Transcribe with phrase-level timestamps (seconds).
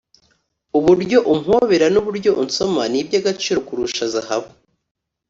[0.77, 4.51] uburyo umpobera n’uburyo unsoma ni iby’agaciro kurusha zahabu